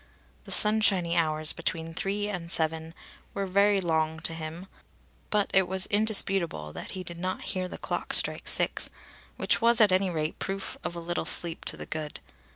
The 0.45 0.51
sunshiny 0.51 1.15
hours 1.15 1.53
between 1.53 1.93
three 1.93 2.27
and 2.27 2.51
seven 2.51 2.95
were 3.35 3.45
very 3.45 3.79
long 3.79 4.19
to 4.21 4.33
him, 4.33 4.65
but 5.29 5.51
it 5.53 5.67
was 5.67 5.85
indisputable 5.85 6.73
that 6.73 6.89
he 6.97 7.03
did 7.03 7.19
not 7.19 7.43
hear 7.43 7.67
the 7.67 7.77
clock 7.77 8.15
strike 8.15 8.47
six, 8.47 8.89
which 9.37 9.61
was, 9.61 9.79
at 9.79 9.91
any 9.91 10.09
rate, 10.09 10.39
proof 10.39 10.75
of 10.83 10.95
a 10.95 10.99
little 10.99 11.25
sleep 11.25 11.65
to 11.65 11.77
the 11.77 11.85
good. 11.85 12.19